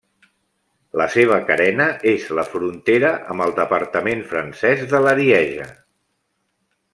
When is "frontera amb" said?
2.55-3.45